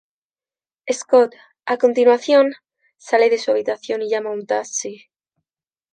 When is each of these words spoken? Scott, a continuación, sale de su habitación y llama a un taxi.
Scott, 0.91 1.35
a 1.67 1.77
continuación, 1.77 2.53
sale 2.97 3.29
de 3.29 3.37
su 3.37 3.51
habitación 3.51 4.01
y 4.01 4.09
llama 4.09 4.31
a 4.31 4.33
un 4.33 4.47
taxi. 4.47 5.11